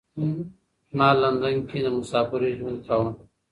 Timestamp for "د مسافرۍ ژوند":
1.83-2.79